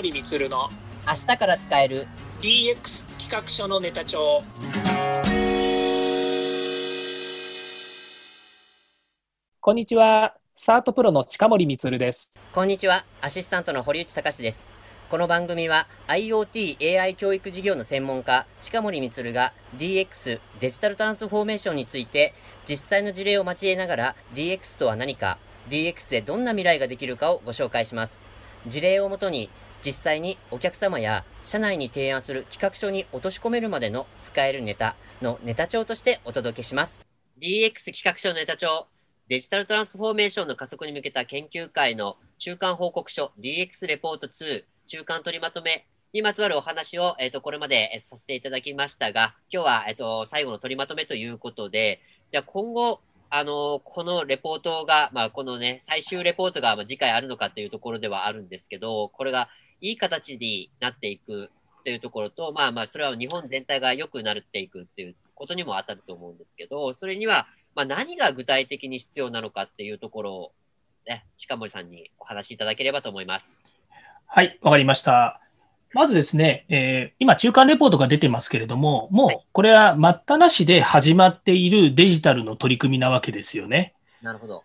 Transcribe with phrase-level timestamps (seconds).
[0.00, 0.70] 森充の
[1.06, 2.06] 明日から使える
[2.40, 4.42] DX 企画書のネタ帳。
[9.60, 10.36] こんにちは。
[10.54, 12.40] サートプロの近森充です。
[12.54, 13.04] こんにちは。
[13.20, 14.72] アシスタントの堀内隆です。
[15.10, 22.32] この番組は IoT AI 教育事業の専門家近森充が DX デジタルトランスフォーメーションについて
[22.66, 25.36] 実際の事例を交えながら DX とは何か
[25.68, 28.26] DX でどんな未来ができるかをご紹介します。
[28.66, 29.50] 事例をもとに
[29.84, 37.06] 実際にお客様や社内に提案する企画書に落とし込めるまでの使えるネタのネタ帳としてお届けします。
[37.40, 38.88] DX 企画書のネタ帳、
[39.28, 52.00] デジタルトランスフォーメーションの加速に向けた研究会の中間報告書 DX レポート2中間取りまとめにまつわるお話を、え、ー、と、これまで、させていただきましたが、今日は、え、ー、と、最後の取りまとめということで、
[52.32, 53.00] じゃあ今後、
[53.30, 59.48] あの、このレポートが、まあ、このね、最終レポートが、ま、次回あるのかっていうところではあるんですけど、これが
[59.80, 61.50] いい形になっていく
[61.80, 70.52] っていうところと、まあまあ、それは日本全体が良くなっていくっていうことにも当たると思うんですけど、それには、まあ、何が具体的に必要なのかっていうところを、
[71.06, 73.46] ね、近森さんにお話しいただければと思います。
[74.26, 75.40] はい、わかりました。
[75.92, 83.94] まずですね、えー、今、中間レポートが出てますけれども、もうこれは待ったなしで始まっているデジタルの取り組みなわけですよね。
[84.22, 84.62] なるほど。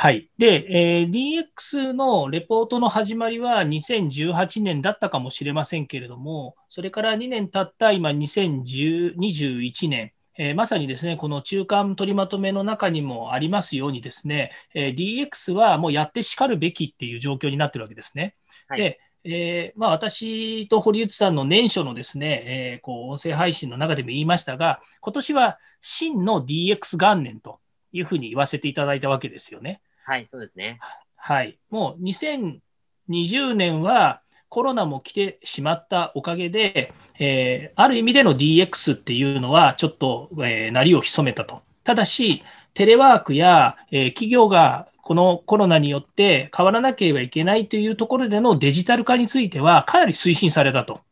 [0.00, 0.30] はい。
[0.38, 18.36] で、えー、DX のレポートの始まりは2018年だったかもしれませんけれども、それから2年経った今2021年、えー、まさにですね、この中間取りまとめの中にもありますようにですね、えー、DX はもうやってしかるべきっていう状況になってるわけですね。
[18.68, 27.58] はい、で、えー、まあ、私と堀内さんの年初のですね、えー、こう音声配信の中でも言いましたが、今年は真の DX 元年と
[27.90, 29.80] いうふうに言わせていただいたわけですよね。
[30.08, 30.78] はい、そうですね。
[31.16, 31.58] はい。
[31.68, 41.60] もう2020年はコロナも来てしまったおかげで、えー、ある意味での DX っていうのはちょっと、えー、鳴りを潜めたと。
[41.84, 42.42] ただし、
[42.72, 51.02] テレワークや、えー、企業がこのコロナによって変わらなければいけないというところでのデジタル化についてはかなり推進されたと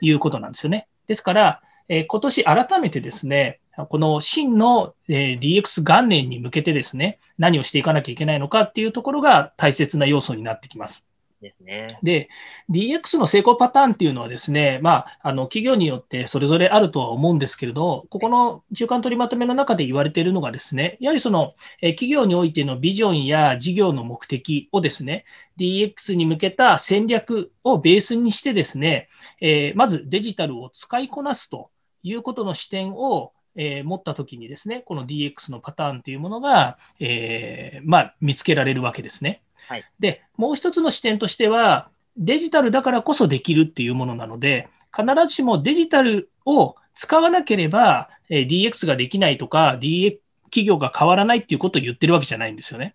[0.00, 0.76] いうことなんですよね。
[0.76, 11.06] はい、ですから、えー、今年改めてですね、この真の、えー、DX 元年に向けてですね、何をしていかなきゃいけないのかっていうところが大切な要素になってきます。
[11.40, 11.98] ですね。
[12.02, 12.28] で、
[12.70, 25.24] DX の成功パターンっていうのはですね、まあ、あの企業によってそれぞれあるとは思うんですけれど、ここの中間取りまとめの中で言われているのがですね、やはりその、え企業においてのビジョンや事業の目的をですね、
[25.58, 29.08] DX に向けた戦略をベースにしてですね、
[29.40, 31.70] えー、まずデジタルを使いこなすと
[32.08, 39.40] いうことの視点をえー、持ったときにですね、この DX のパターンというものが、えー、まあ、見つけられるわけですね。
[39.66, 52.94] はい、で、もう一つの視点としては、デジタルだからこそできるっていうものなので、必ずしもデジタルを使わなければ、えー、DX ができないとか、DX 企業が変わらないっていうことを言ってるわけじゃないんですよね。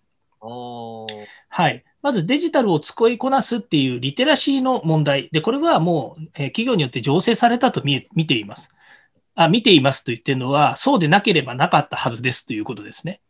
[1.48, 1.84] はい。
[2.02, 5.28] まずデジタルを使いこなすっていうリテラシーの問題。
[5.30, 8.70] で、これはもう、えー、企業によって醸成されたと見見ています。
[9.34, 13.22] あ見ていますと言ってるのは、そうでなければなかったはずですということですね。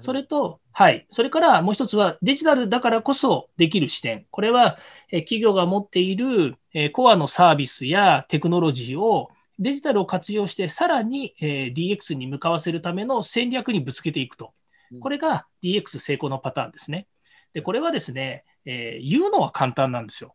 [0.00, 1.06] それと、はい。
[1.10, 4.26] それからもう一つは、デジタルだからこそできる視点。
[4.30, 4.78] これは、
[5.10, 14.54] え企業が持っている、えコアのサービスやテクノロジーをデジタルを活用して、さらに、え DX に向かわせるための戦略にぶつけていくと。
[15.00, 17.06] これが DX 成功のパターンですね。
[17.52, 20.34] で、これはですね、えー、言うのは簡単なんですよ。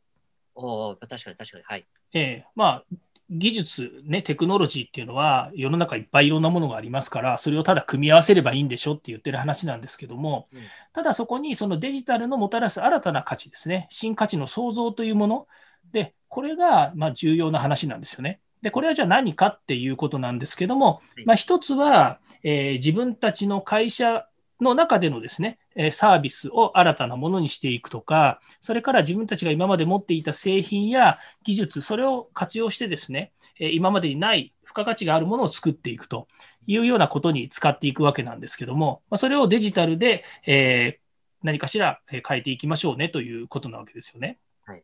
[0.56, 1.64] お確かに確かに。
[1.64, 1.86] はい。
[2.14, 2.86] えー、まあ、
[3.30, 10.62] 技術、ね、テクノロジーっていうのは世の中いっぱいいろんなものがありますから、それをただ組み合わせればいいんでしょって言ってる話なんですけども、うん、
[10.94, 15.48] ただそこにそのデジタルのもたらす新たな価値ですね、新価値の創造というもの、
[15.92, 18.40] で、これがま重要な話なんですよね。
[18.62, 24.28] で、これはじゃあ何かっていうことなんですけども、まあ、一つは、えー、自分たちの会社
[24.62, 25.60] の中でのですね、
[25.92, 36.28] サービスを新たなものにしていくとか、それから自分たちが今まで持っていた製品や技術、それを活用してですね、今までにない付加価値があるものを作っていくと
[36.68, 40.24] いうようなことに使っていくわけなんですけども、それをデジタルで
[41.44, 44.40] 何かしら変えていきましょうねということなわけですよね。
[44.66, 44.84] はい、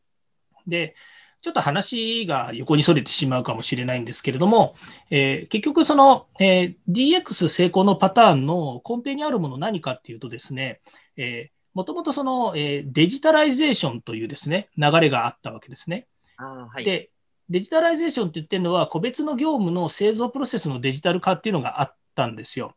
[0.67, 0.95] で、
[1.41, 4.75] ちょっと話が横にそれてしまうかもしれないんですけれども、
[5.09, 10.81] えー、結局その、えー、DX 成功のパターンの根底にあるもの何かっていうとですね、
[11.17, 16.07] えー、もともとその、えー、デジタライゼーションというですね、流れがあったわけですね。
[16.37, 17.09] あはい、で、
[17.49, 22.75] デジタライゼーションって言ってるのは、個別の業務の製造プロセスのデジタル化っていうのがあったんですよ。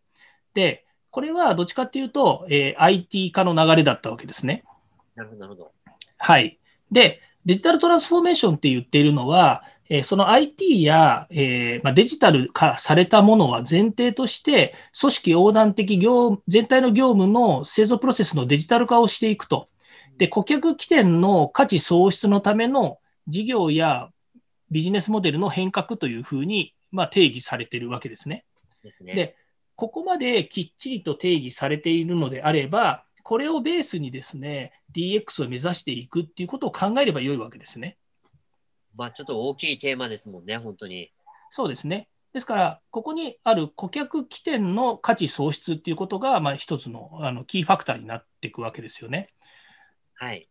[0.55, 4.64] で、これはどっちかっていうと、えー、IT 化の流れだったわけですね。
[5.14, 5.72] なるほど、なるほど。
[6.16, 6.58] はい。
[6.90, 19.69] で、デジタルトランスフォーメーションって言っているのは、えー、その IT や、えーまあ、デジタル化されたものは前提として、組織横断的業全体の業務の製造プロセスのデジタル化をしていくと。
[20.17, 22.99] で、顧客起点の価値創出のための
[23.29, 24.08] 事業や
[24.70, 28.44] ビジネスモデルの変革というふうに、まあ、定義されているわけですね。
[28.82, 29.14] ですね。
[29.14, 29.37] で、
[29.76, 37.97] ここまできっちりと定義されているのであれば、これをベースにですね、DX を目指していくっていうことを考えればよいわけですね。
[38.94, 41.11] まあ、ちょっと大きいテーマですもんね、本当に。
[41.50, 42.09] そうですね。
[42.35, 49.32] ですから、ここにある顧客起点の価値創出っていうことが、まあ、一つのあのキーファクターになっていくわけですよね。
[50.17, 50.47] はい。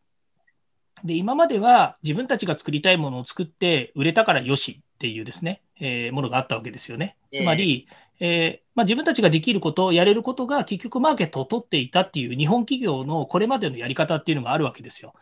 [1.03, 7.17] で、今までは自分たちが作りたいものを作って売れたからよしっていうですね、えー、ものがあったわけですよね。
[7.33, 7.87] つまり、
[8.19, 15.13] えー、えー、まあ、自分たちができること、やれることが結局マーケットを取っていたっていう日本企業のこれまでのやり方っていうのがあるわけですよ。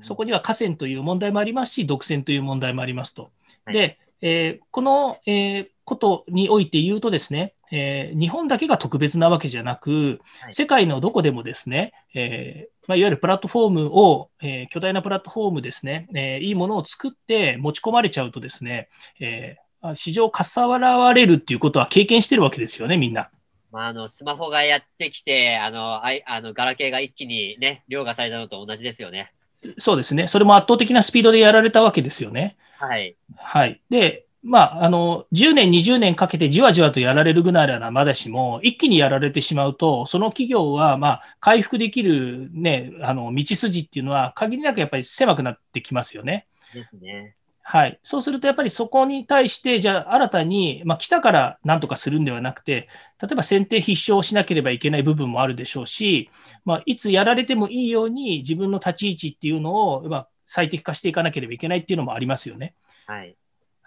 [0.00, 3.30] そこには河川という問題もありますし、独占という問題もありますと。
[3.70, 10.20] で、えー、この、えー、ことにおいて言うとですね、えー、日本だけが特別なわけじゃなく、
[10.50, 18.88] 世界のどこでもですね、えまあ、いわゆるプラットフォームを、え巨大なプラットフォームですね、えいいものを作って持ち込まれちゃうとですね、
[19.20, 19.56] え
[19.94, 23.30] 市場かさわられるっていうことは経験してるわけですよね、みんな。
[23.70, 29.32] まあ、あの、スマホがやってきて、あの、あいあのガラケーが一気にね、凌駕されたのと同じですよね。
[29.78, 30.28] そうですね。
[30.28, 32.56] それも圧倒的なスピードでやられたわけですよね。
[32.78, 33.16] はい。
[33.36, 33.82] はい。
[33.90, 46.46] で、まあ、あの、10年、20年かけてじわじわとやられるぐらいならまだしも、一気にやられてしまうと、その企業は、まあ、回復できるね、あの、道筋っていうのは、限りなくやっぱり狭くなってきますよね。
[46.72, 47.34] ですね。
[47.70, 48.00] はい。
[48.02, 52.88] そうすると、やっぱりそこに対して、じゃあ、新たに、まあ、来たからなんとかするんではなくて、
[53.20, 56.30] 例えば選定必勝しなければいけない部分もあるでしょうし、
[56.64, 62.74] まあ、いつやられてもいいように、自分の立ち位置っていうのを、まあ、最適化していかなければいけないっていうのもありますよね。
[63.06, 63.36] はい。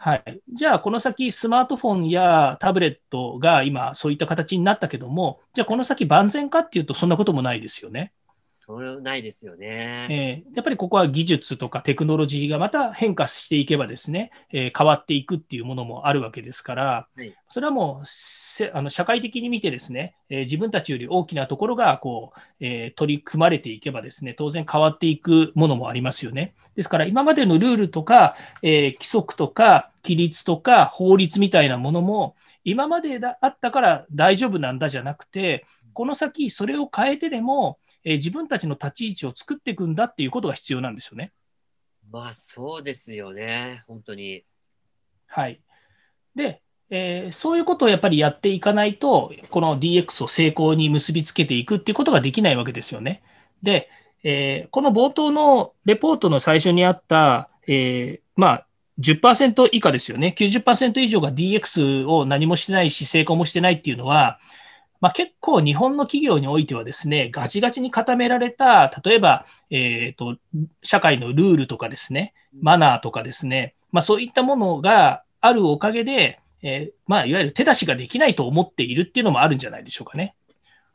[0.03, 0.41] はい。
[0.51, 8.11] じゃあ、この先、スマートフォンやタブレットが今、そういった形になったけども、じゃあ、この先、万全かっていうと、そんなこともないですよね。
[8.57, 18.05] それないですよね、えー、やっぱりここは技術とかテクノロジーがまた変化していけばですね、えー、変わっていくっていうものもあるわけですから、はい、それはもう
[18.73, 26.53] あの社会的に見てですね、えー、自分たちより大きなところがこう、えー、取り組まれていけばですね、当然変わっていくものもありますよね。
[26.75, 41.31] ですから今までのルールとか、えー、規則とか規律とか法律みたいなものも今までだあったから大丈夫なんだじゃなくて、この先それを変えてでも、え自分たちの立ち位置を作っていくんだっていうことが必要なんですよね。
[42.09, 44.43] まあそうですよね、本当に。
[45.27, 45.61] はい。
[46.35, 46.61] で、
[46.93, 53.23] えー、そういうことをやっぱりやっていかないと、この DX を成功に結びつけていくっていうことができないわけですよね。
[53.63, 53.89] で、
[54.23, 58.67] えー、この冒頭のレポートの最初にあった、えー、まあ、
[58.99, 60.35] 10%以下ですよね。
[60.37, 64.39] 90%以上が DX を何もしてないし、成功もしてないっていうのは、
[64.99, 70.37] まあ、結構日本の企業においてはですね、ガチガチに固められた、例えば、えーと、
[70.83, 80.35] 社会のルールとかですね、マナーとかですね、まあ、そういったものがあるおかげで、えー、まあ、いわゆる手出しができないと思っているっていうのもあるんじゃないでしょうかね。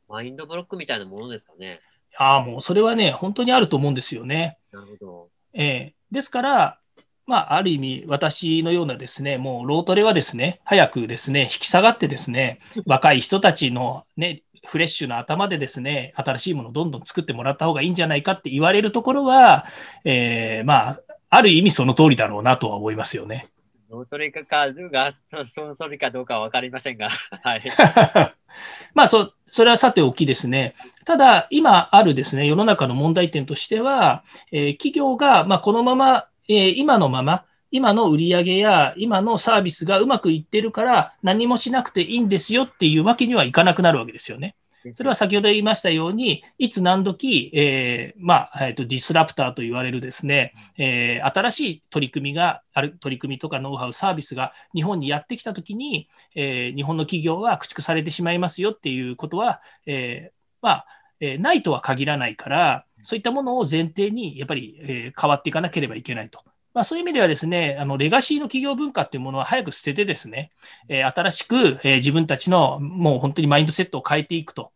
[0.08, 1.80] マインドブロックみたいなものですかね。
[2.16, 4.58] ああ、もうそれはね、本当にあると思うんですよね。
[4.72, 5.28] なるほど。
[5.52, 6.78] えー、ですから、
[7.26, 19.66] まあ、ある意味、私のようなですね、もうロートレはですね、早くですね、引き下がってですね、 若い人たちのね、フレッシュな頭でですね、新しいものをどんどん作ってもらった方がいいんじゃないかって言われるところは、
[20.04, 23.46] えー、まあ、ある意味その通りだろうなとは思いますよね。
[23.88, 25.12] ロートレかが
[25.47, 27.09] その通りかどうかは分かりませんが、
[27.43, 27.62] はい。
[28.95, 30.75] まあそ、それはさておきですね。
[31.05, 44.55] ただ、今あるですね、世の中の問題点としては、えー、企業が、まあ、このまま、えー、今のまま、今の売り上げや今のサービスがうまくいってるから何もしなくていいんですよっていうわけにはいかなくなるわけですよね。
[44.93, 60.87] それは先ほど言いましたように、いつ何時、えー、まあ、えーと、ディスラプターと言われるですね、えー、新しい取り組みがある、取り組みとかノウハウ、サービスが日本にやってきたときに、えー、日本の企業は駆逐されてしまいますよっていうことは、えまあ、
[61.21, 66.43] えないとは限らないから、そういったものを前提にやっぱり、え変わっていかなければいけないと。
[66.76, 70.50] まあ、そういう意味ではですね、あのレガシーの企業文化っていうものは早く捨ててですね、
[70.88, 74.73] え新しく、え自分たちのもう本当にマインドセットを変えていくと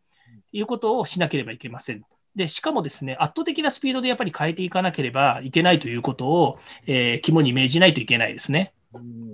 [0.52, 2.04] いうことをしなければいけません。
[2.37, 8.73] で、しかもですね、圧倒的なスピードでやっぱり変えていかなければいけないということを、えー、肝に銘じないといけないですね。
[8.95, 9.30] うん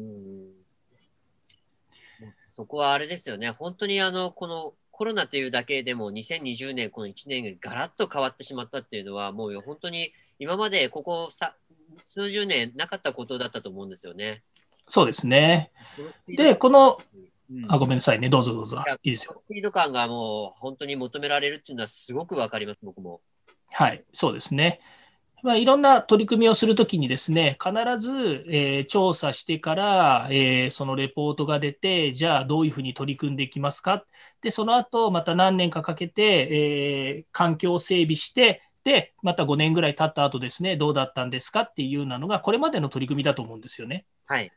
[2.56, 11.54] そこはあれですよね、本当にあのこのコロナというだけでも2020年、この1年がガラッと変わってしまったっていうのは、もう本当に今までここさ
[12.02, 14.42] 数十年なかったことだったと思うんですよね。
[14.88, 15.70] そうですね。
[16.26, 17.15] で、この、うん
[17.68, 18.28] あ、ごめんなさいね。
[18.28, 19.42] どうぞどうぞいいですよ。
[19.46, 23.20] スピード感がもう本当に求められるっていうのはすごくわかります、僕も。
[23.70, 24.80] はい、そうですね。
[25.42, 34.04] まあ、いろんな取り組みをするときにですね、必ず、えー調査してから、えーそのレポートが出て、じゃあどういうふうに取り組んでいきますか？
[34.40, 41.60] で、その後、また何年かかけて、えー環境を整備して、で、また5年ぐらい経った後ですね、どうだったんですか？
[41.60, 44.06] っていうようなのが、これまでの取り組みだと思うんですよね。
[44.24, 44.50] はい。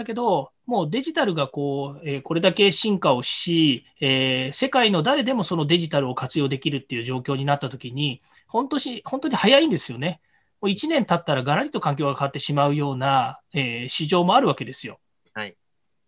[0.00, 10.20] だけど、もうデジタルがこう、えーこれだけ進化をし、えー世界の誰でもそのデジタルを活用できるっていう状況になったときに、本当し本当に早いんですよね。
[10.60, 14.98] もう1年経ったらがらりと環境が変わってしまうような、えー市場もあるわけですよ。
[15.34, 15.56] はい。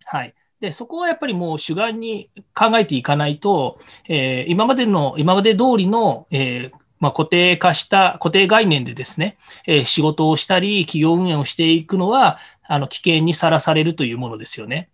[0.04, 0.34] はい。
[0.60, 12.38] で、そこはやっぱりもう主眼に考えていかないと、えー今までの、今まで通りの、えーまあ、固定化した、固定概念でですね、えー仕事をしたり、企業運営をしていくのは、
[12.72, 14.88] あの危険にさらされるというものですよね。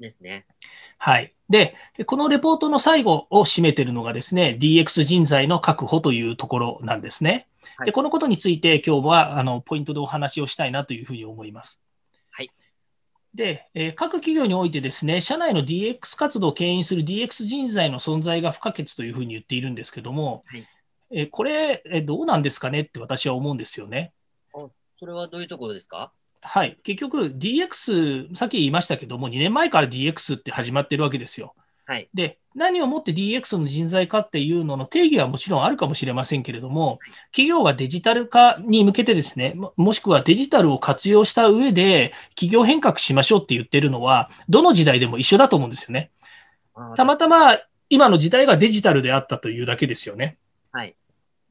[0.00, 0.46] ですね。
[0.98, 1.34] はい。
[1.48, 1.74] で、
[2.06, 7.46] このレポートの最後を占めているのがですね、DX 人材の確保というところなんですね。
[7.76, 11.82] はいで、このことについて今日はあのポイントでお話をしたいなというふうに思います。
[12.30, 12.50] はい。
[13.34, 20.66] で、えー各企業においてですね、社内の DX 活動を牽引する DX 人材の存在が不可欠というふうに言っているんですけども、はい
[21.10, 24.12] えーこれ、えーどうなんですかねって私は思うんですよね。
[24.98, 26.12] それはどういうところですか？
[26.40, 26.78] はい。
[26.82, 31.54] 結局 DX、さっき言いましたけども、2年前から DX って始まってるわけですよ。
[31.86, 32.08] はい。
[32.12, 36.98] で、何をもって DX の人材かっていうのの定義はもちろんあるかもしれませんけれども、
[37.30, 46.10] 企業がデジタル化に向けてですね、ももしくはデジタルを活用した上で企業変革しましょうって言ってるのは、どの時代でも一緒だと思うんですよね。
[46.94, 50.36] たまたま今の時代がデジタルであったというだけですよね。
[50.72, 50.94] はい。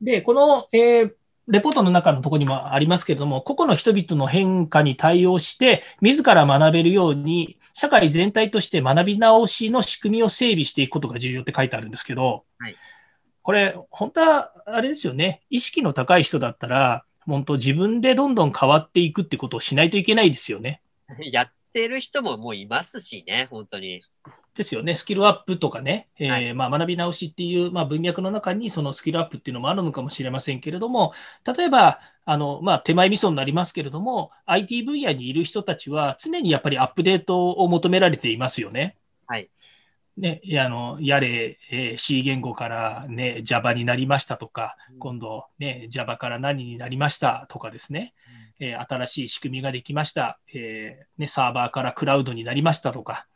[0.02, 1.14] で、この、えー
[1.48, 12.76] レポートの中のところにもありますけれども、個々の人々の変化に対応して、自ら学べるように、社会全体として学び直しの仕組みを整備していくことが重要って書いてあるんですけど、はい
[13.48, 20.82] これ、本当はあれですよね、意識の高い人だったら、本当、自分でどんどん変わっていくってことをしないといけないですよね。
[21.32, 24.02] やってる人ももういますしね、本当に。
[24.58, 26.54] ですよね、スキルアップとかね、えーはい。
[26.54, 31.14] まあ、学び直しっていう、まあ、文脈の中にそのスキルアップっていうのもあるのかもしれませんけれども、
[31.46, 38.98] 例えば、あのまあ、手前味噌になりますけれども、IT 分野にいる人たちは常にやっぱりアップデートを求められていますよね。
[39.28, 39.50] はい。
[40.18, 45.00] ね、あのやれ、えー C 言語から、ね、Java になりましたとか、うん。
[45.00, 48.14] 今度、ね、Java から何になりましたとかですね、
[48.60, 53.28] えー新しい仕組みができました、えーね、サーバーからクラウドになりましたとか、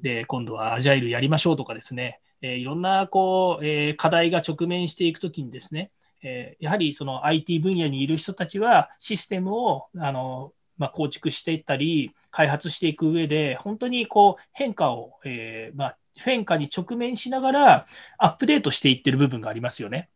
[0.00, 5.90] で今度はアジャイルやりましょうとかですね、えーいろんなこう、えー課題が直面していくときにですね、
[6.22, 17.86] えーやはりその IT 分野にいる人たちはシステムをあの、まあ、構築していったり、開発していく上で、本当にこう変化を、えーまあ、変化に直面しながら
[18.18, 20.08] アップデートしていってる部分がありますよね。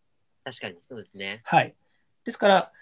[0.44, 1.40] 確かにそうですね。
[1.44, 1.74] はい。
[2.24, 2.72] ですから、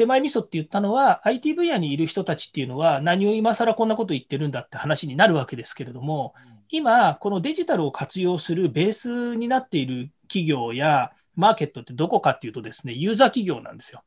[0.00, 6.32] 手前味噌って言ったのは、IT 分野にいる人たちっていうのは、何を今更こんなこと言ってるんだって話になるわけですけれども、
[6.70, 14.02] 今、このデジタルを活用するベースになっている企業やマーケットってどこかっていうとですね、ユーザー企業なんですよ。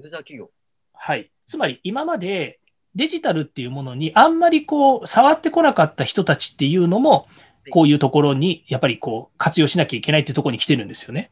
[0.00, 0.50] ユーザー企業。
[0.92, 1.30] はい。
[1.46, 2.60] つまり、今まで
[2.94, 7.26] デジタルっていうものにあんまりこう、触ってこなかった人たちっていうのも、
[7.70, 11.30] こういうところにやっぱりこう、活用しなきゃいけないっていうところに来てるんですよね。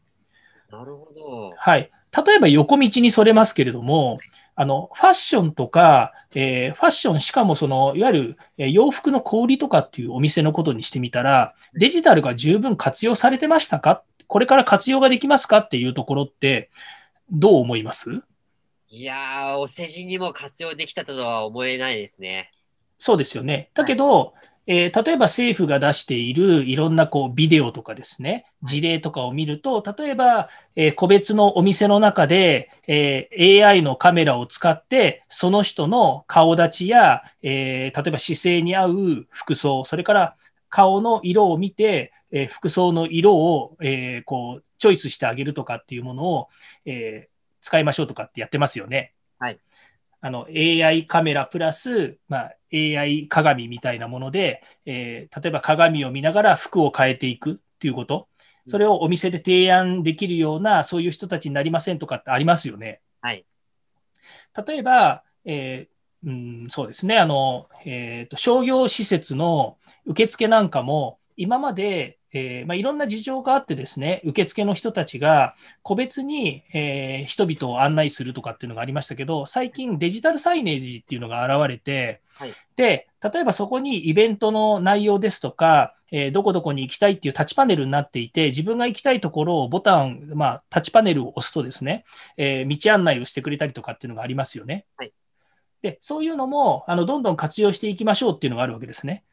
[0.71, 1.53] なるほど。
[1.55, 1.91] はい。
[2.17, 4.19] 例えば横道にそれますけれども、
[4.57, 14.03] あの、ファッションとか、えーファッション、しかもその、いわゆるえー洋服の小売りとかっていうお店のことにしてみたら、デジタルが十分活用されてましたか？
[14.27, 16.71] これから活用ができますかっていうところって、
[17.31, 18.23] どう思います？
[18.89, 22.51] いやー、お世辞にも活用できたとは思えないですね。
[22.99, 23.71] そうですよね。
[23.75, 24.35] だけど、
[24.73, 40.37] えー例えば政府が出しているいろんなこうビデオとかですね、事例とかを見ると、例えば、えー個別のお店の中で、えー AI のカメラを使って、その人の顔立ちや、えー例えば姿勢に合う服装、それから
[40.69, 46.49] 顔の色を見て、えー服装の色を、えーこうチョイスしてあげるとかっていうものを、
[46.87, 47.31] えー
[47.63, 49.13] 使いましょうとかってやってますよね。
[49.39, 49.59] はい
[50.21, 58.29] あの AI カメラプラス、まあ、AI 鏡みたいなもので、えー例えば鏡を見ながら服を変えていくっていうこと、
[58.67, 63.01] それをお店で提案できるような、そういう人たちになりませんとかってありますよね。
[63.21, 63.47] はい。
[64.67, 92.05] 例えば、えーうん、そうですね、あの、えーと、商業施設の受付なんかも、今まで、えーまあ、いろんな事情があってですね、受付の人たちが個別に、えー、人々を案内するとかっていうのがありましたけど、最近デジタルサイネージっていうのが現れて、はい、で、例えばそこにイベントの内容ですとか、えー、どこどこに行きたいっていうタッチパネルになっていて、自分が行きたいところをボタン、まあ、タッチパネルを押すとですね、
[92.37, 94.85] えー、道案内をしてくれたりとかっていうのがありますよね。
[94.99, 95.15] はい、
[95.81, 99.25] で、そういうのも、あの、どんどん活用していきましょうっていうのがあるわけですね。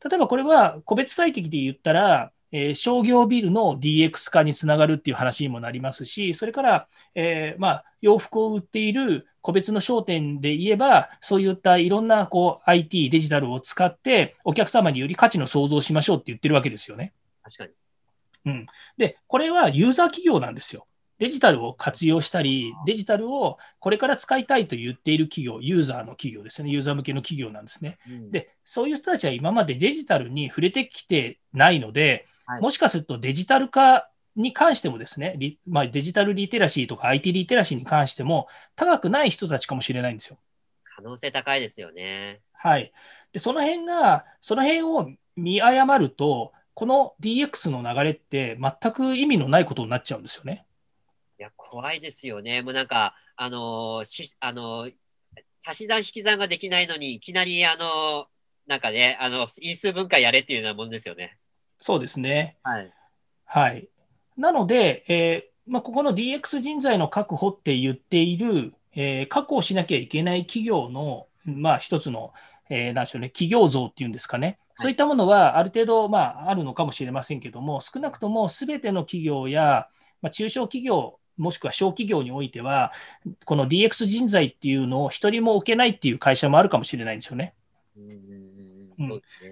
[0.00, 17.12] はい、例えばこれは個別最適で言ったら、えー、商業ビルの DX 化につながるっていう話にもなりますし、それから、えー、まあ、洋服を売っている個別の商店で言えば、そういったいろんなこう IT、デジタルを使って、お客様により価値の創造しましょうって言ってるわけですよね。
[17.42, 17.72] 確かに。
[18.46, 18.66] うん。
[18.96, 20.86] で、これはユーザー企業なんですよ。
[21.18, 27.98] デジタルを活用したり、デジタルをこれから使いたいと言っている企業、ユーザーの企業ですね、ユーザー向けの企業なんですね。
[28.08, 40.38] うん、で、そういう人たちは今までデジタルに触れてきてないので、はい、もしかするとデジタル化に関してもですね、まあ、デジタルリテラシーとか IT リテラシーに関しても高くない人たちかもしれないんですよ。
[40.84, 42.40] 可能性高いですよね。
[42.52, 42.92] はい。
[43.32, 50.65] で、その辺が、その辺を見誤ると、この DX の流れって全く意味のないことになっちゃうんですよね。
[51.38, 52.62] いや、怖いですよね。
[52.62, 54.90] もうなんか、あのし、あの
[55.66, 58.28] 足し算引き算ができないのに、いきなり、あの
[58.66, 61.38] なんかね、あの、因数分解やれっていうようなもんですよね。
[61.80, 62.56] そうですね。
[62.62, 62.92] はい。
[63.44, 63.88] はい。
[64.36, 72.32] なので、えーまあ、ここの DX 人材の確保って言っている、えー、確保しなきゃいけない企業の、まあ、一つの、
[72.70, 74.58] えー、なんでしょうね、企業像っていうんですかね。
[74.78, 79.88] そういったものはある程度、まあ、あるのかもしれませんけども、少なくともすべての企業や、
[80.22, 82.92] まあ、中小企業もしくは小企業においては、
[83.44, 87.54] この DX 人材っていうのを一人も置けないっていう会社もあるかもしれないんですよね。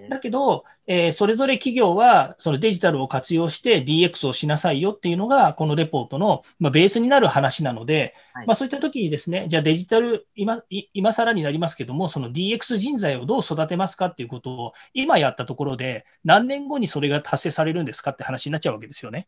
[0.09, 10.63] だけど、えー、それぞれ企業はそのデジタルを活用して DX をしなさいよっていうのが、このレポートの、まあ、ベースになる話なので、はい、まあ、そういった時にですね、じゃあデジタル今、
[10.93, 19.27] 今更になりますけども、その DX 人材をどう育てますかっていうことを、今やったところで、何年後にそれが達成されるんですかって話になっちゃうわけですよね。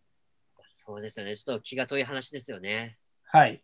[0.88, 1.36] そうですよね。
[1.36, 2.98] ちょっと気が遠い話ですよね。
[3.26, 3.62] はい。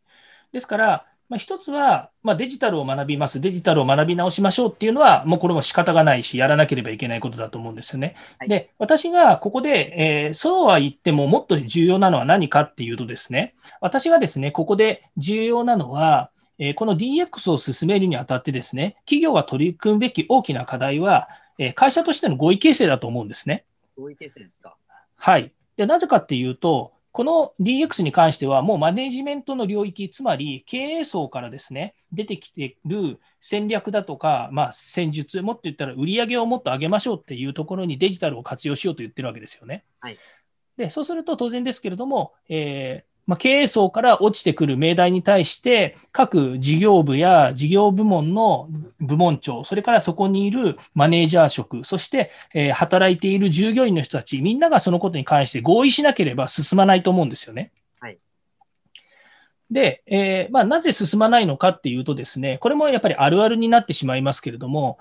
[0.51, 8.17] ですから、まあ、一つは、まあ、デジタルを学びます、デジタルを学び直しましょうっていうのは、もうこれも仕方がないし、やらなければいけないことだと思うんですよね。
[8.39, 23.63] はい、で、私がここで、えー、そうは言ってももっと重要なのは何かっていうとですね、私がですね、ここで重要なのは、えー、この DX を進めるにあたってですね、企業が取り組むべき大きな課題は、えー、会社としての合意形成だと思うんですね。
[23.97, 24.75] 合意形成ですか。
[25.15, 25.53] はい。
[25.77, 39.83] で、なぜかっていうと、この DX に関しては、もうマネジメントの領域、つまり経営層からですね、出てきている戦略だとか、まあ、戦術、もっと言ったら売り上げをもっと上げましょうっていうところにデジタルを活用しようと言ってるわけですよね。
[39.99, 40.17] はい、
[40.75, 48.67] でそうすると当然ですけれども、えー、まあ、経営層から落ちてくる命題に対して、各事業部や事業部門の
[48.99, 57.71] 部門長、それからそこにいるマネージャー職、そして、えー、働いている従業員の人たち、みんながそのことに関して合意しなければ進まないと思うんですよね。
[57.99, 58.19] はい、
[59.71, 64.97] で、えー、まあ、なぜ進まないのかっていうとですね、これもやっぱりあるあるになってしまいますけれども、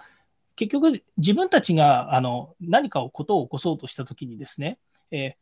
[0.54, 4.78] 結局自分たちがあの何かをことを起こそうとしたときにですね、
[5.10, 5.41] えー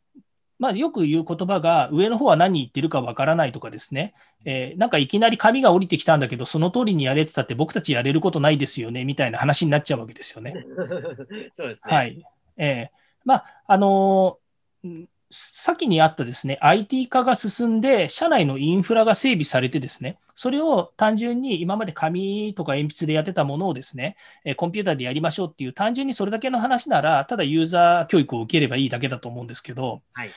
[0.61, 4.13] まあ、よく言う言葉が、上の方は何言ってるかわからないとかですね、
[4.45, 10.53] えー、なんかいきなり紙が降りてきたんだけど、その通りにやれてたって僕たちやれることないですよね、みたいな話になっちゃうわけですよね。
[11.51, 11.95] そうですね。
[11.95, 12.23] はい。
[12.57, 12.95] えー、
[13.25, 24.17] まあ、あのー、先にあったですね、IT 化が進んで、社内のインフラが整備されてですね、それを単純に今まで紙とか鉛筆でやってたものをですね、
[24.57, 30.31] コンピューターでやりましょうっていう、単純にそれだけの話なら、ただユーザー教育を受ければいいだけだと思うんですけど、はい、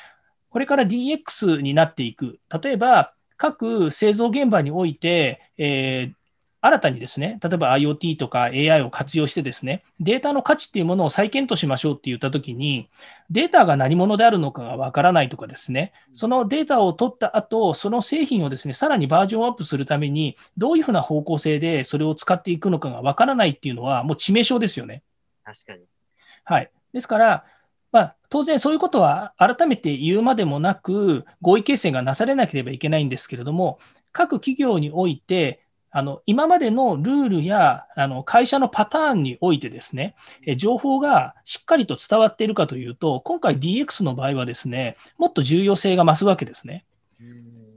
[0.55, 2.39] これから DX になっていく。
[2.63, 6.15] 例えば、各製造現場において、えー、
[6.61, 12.89] 新たにですね、例えば IoT とか AI を活用してですね、データの価値っていうものを再検討しましょうって言ったときに、
[13.31, 25.03] データが何者であるのかがわからないとかですね、そのデータを取った後、その製品をですね、さらにバージョンアップするために、どういうふうな方向性でそれを使っていくのかがわからないっていうのは、もう致命傷ですよね。
[25.43, 25.81] 確かに。
[26.45, 26.71] はい。
[26.93, 27.45] ですから、
[27.95, 33.79] まあ、当然そういうことは改めて言うまでもなく、合意形成がなされなければいけないんですけれども、
[34.11, 40.17] 各企業において、あの今までのルールやあの会社のパターンにおいてですね、
[40.57, 46.85] 情報がしっかりと伝わっているかというと、今回 DX の場合はですね、もっと重要性が増すわけですね。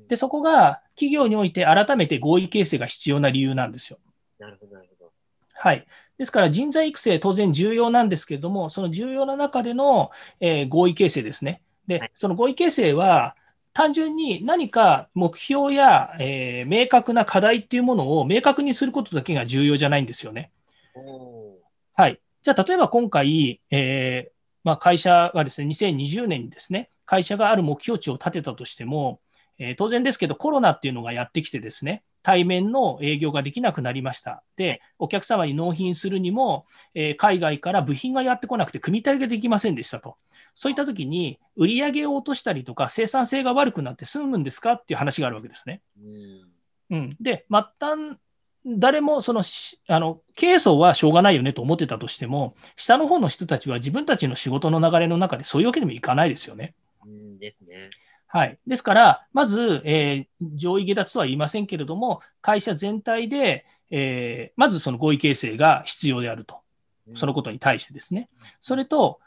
[0.08, 3.99] で、そこが企業において改めて合意形成が必要な理由なんですよ。
[4.39, 5.12] なるほど、なるほど。
[5.53, 5.86] はい。
[6.17, 11.62] ですから人材育成、当然重要なんですけれども、その重要な中での、えー、合意形成ですね。
[11.88, 13.36] で、はい、その合意形成は、
[13.73, 20.51] 単純に何か目標や、えー、明確な課題っていうものを明確にすることだけが重要じゃないんですよね。
[21.93, 22.19] はい。
[22.41, 29.19] じゃあ、例えば今回、えーまあ、会社がですね、2020年にですね、会社がある目標値を立てたとしても、
[29.60, 34.44] えー、当然ですけど、コロナっていうのがやってきてですね、対面の営業ができなくなりました。
[34.58, 40.18] で、お客様に納品するにも、えー、海外から部品がやってこなくて、組み立てができませんでしたと。
[40.54, 45.80] そういったときに、売り上げを落としたりとか、生産性が悪くなって済むんですかっていう話があるわけですね。
[46.90, 48.18] うん、で、末端、
[48.66, 49.42] 誰もその
[49.88, 56.76] あの経営層はしょうがないよねと思ってたとしても、下の方の人たちは自分たちの仕事の流れの中でそういうわけにもいかないですよね。
[57.06, 57.90] うんですね。
[58.28, 58.60] はい。
[58.68, 66.62] ですから、まず、えー、上位下脱とは言いませんけれども、会社全体で、えー、まずその合意形成が必要であると。
[67.16, 68.30] そのことに対してですね。
[68.60, 69.20] それと、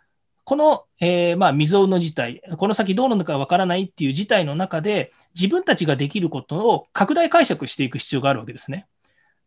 [0.44, 8.86] この、えー、まあ、未曾有の事態、この先どうなのかわからないっていう事態の中で、自分たちができることを拡大解釈していく必要があるわけですね。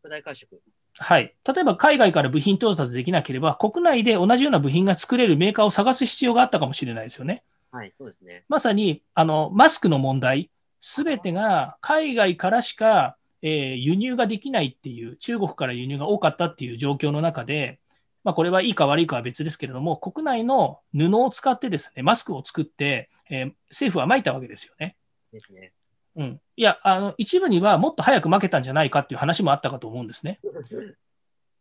[0.02, 0.62] 拡大解釈
[0.96, 1.36] はい。
[1.46, 7.44] 例えば海外から部品調達できなければ、国内で同じような部品が作れるメーカーを探す必要があったかもしれないですよね。
[7.74, 8.46] はい、そうですね。
[8.50, 17.80] まさに、あの、マスクの問題、すべてが海外からしか、えー、輸入ができないっていう、中国から輸入が多かったっていう状況の中で、
[18.24, 24.96] まあ、これはいいか悪いかは別ですけれども、国内の布を使ってですね、マスクを作って、えー、政府はまいたわけですよね。
[25.32, 25.74] ですね。
[26.16, 26.42] うん。
[26.56, 30.40] いや、あの、一部にはもっと早く負けたんじゃないかっていう話もあったかと思うんですね。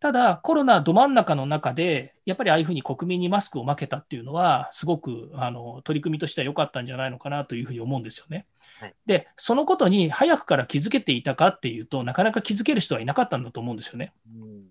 [0.03, 8.45] ただ、コロナど真ん中の中で、やっぱりああいうふうに国民にマスクを負けたっていうのは、すごくあの取り組みとしては良かったんじゃないのかなというふうに思うんですよね。
[8.81, 14.12] はい、で、そのことに早くから気づけていたかっていうとなかなか気づける人はいなかったんだと思うんですよね。
[14.27, 14.65] うん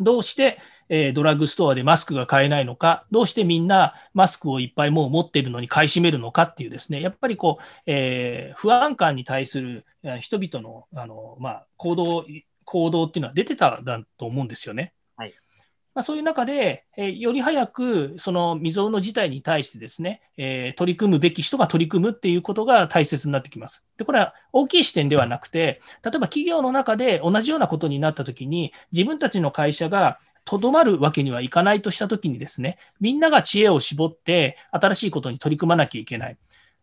[0.00, 0.58] どうして、
[0.90, 9.86] えー、ドラッグストアでマスクが買えないのか、どうしてみんなマスクをいっぱいもう持っているのに買い占めるのかっていうですね、やっぱりこう、えー、不安感に対する
[10.20, 12.26] 人々のあの、まあ、行動
[12.66, 14.92] 行動っていうのは出てただと思うんですよね。
[15.16, 15.34] はい
[15.94, 23.82] まあ、そういう中で、えー、より早くその未曾有の事態に対してですね、えー、取り組むべき人が取り組むっていうことが大切になってきます。
[23.96, 36.36] で、これは大きい視点ではなくて、例えば企業の中で同じようなことになったときに、自分たちの会社がとどまるわけにはいかないとしたときにですね、みんなが知恵を絞って新しいことに取り組まなきゃいけない。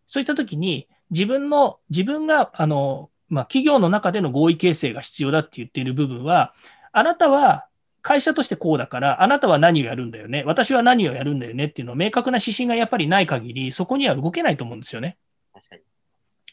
[0.08, 6.54] そういったときに、自分の、自分が、あの、まあ、企業の中での合意形成が必要だって言っている部分は、
[6.92, 7.68] あなたは
[8.04, 15.18] 会社としてこうだから、あなたは何をやるんだよね、私は何をやるんだよねっていうのを明確な指針がやっぱりない限り、そこには動けないと思うんですよね。
[15.54, 15.82] 確かに。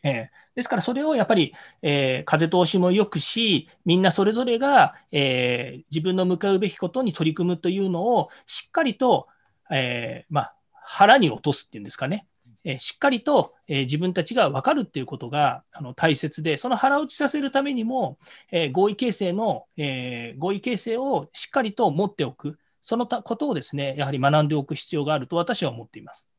[0.03, 9.29] えー、ですからそれをやっぱり、えー、風通しも良くし、みんなそれぞれが、えー、自分の向かうべきことに取り組むというのをしっかりと、
[9.71, 12.27] えまあ、腹に落とすっていうんですかね、
[12.65, 18.19] えしっかりと、え自分たちが分かるっていうことがあの大切で、その腹落ちさせるためにも、
[18.51, 26.31] え合意形成の、え合意形成をしっかりと持っておく、そのたことをですね、やはり学んでおく必要があると私は思っています。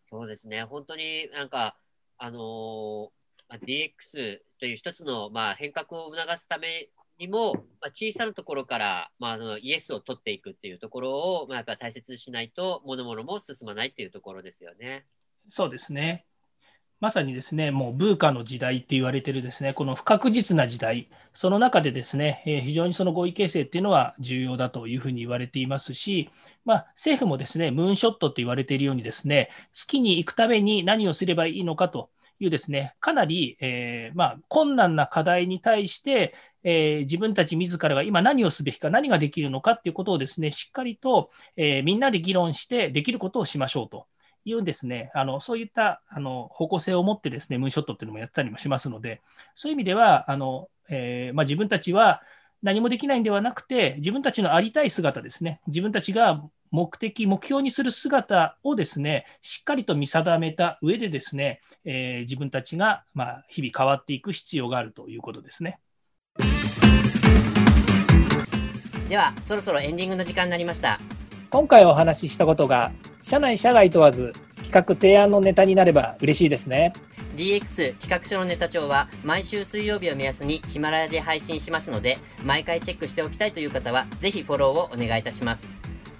[0.00, 1.76] そうですね、本当になんか、
[2.16, 15.04] あのー、DX という一つの、まあ、変革を促すためにも、まあ、小さなところから、まあ、あのイエスを取っていくっていうところを、まあ、やっぱ大切にしないと、物々も進まないっていうところですよね。
[15.48, 16.24] そうですね。
[17.00, 26.28] まさにですね、もうブーカの時代って言われてるですね、この不確実な時代、その中でですね、え非常にその合意形成っていうのは重要だというふうに言われていますし、
[26.64, 36.34] まあ、政府もですね、ムーンショットと言われているようにですね、月に行くために何をすればいいのかというですね、かなり、えー、まあ、困難な課題に対して、
[36.64, 44.06] えー、自分たち自らが今何をすべきか、何ができるのかっていうことをですね、しっかりと、え、みんなで議論してできることをしましょうと。
[44.48, 49.20] いうですね、あのそういったあの方向性を持ってですね、ムーンショットっていうのもやったりもしますので、
[49.54, 52.22] そういう意味では、あのえー、まあ、自分たちは
[52.62, 65.78] 何もできないんではなくて、自分たちのありたい姿ですね、自分たちが目的、目標にする姿をですね、しっかりと見定めた上でですね、えー、自分たちが、まあ、日々変わっていく必要があるということですね。
[69.08, 70.98] では、そろそろエンディングの時間になりました。
[71.50, 74.32] 今回お話ししたことが社内社外問わず
[74.64, 76.92] 企画提案のネタになれば嬉しいですね
[77.36, 85.74] DX 企画書のネタ帳は毎週水曜日を目安にヒマラヤで配信しますので毎回チェックしておきたいという方はぜひフォローをお願いいたします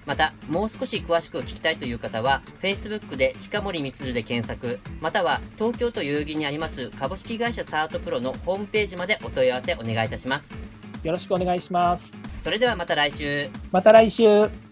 [0.05, 10.59] またもう少し詳しく聞きたいという方は Facebook で近森光で検索または東京都代々木にあります株式会社サートプロのホームページまでお問い合わせお願いいたします
[11.03, 13.49] よろしくお願いしますそれではまた来週。
[13.71, 14.68] また来週。